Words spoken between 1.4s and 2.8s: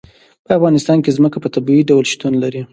په طبیعي ډول شتون لري.